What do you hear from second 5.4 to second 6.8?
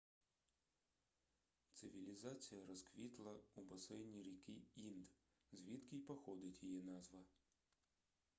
звідки й походить